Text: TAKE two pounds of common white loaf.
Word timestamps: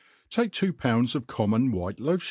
TAKE 0.31 0.51
two 0.51 0.73
pounds 0.73 1.13
of 1.13 1.27
common 1.27 1.71
white 1.71 1.99
loaf. 1.99 2.19